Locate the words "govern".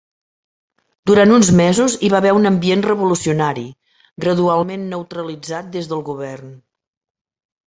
6.11-6.51